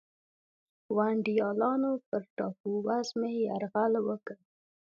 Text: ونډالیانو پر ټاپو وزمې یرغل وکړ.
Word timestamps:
ونډالیانو 0.95 1.91
پر 2.07 2.21
ټاپو 2.35 2.69
وزمې 2.87 3.31
یرغل 3.47 3.93
وکړ. 4.07 4.35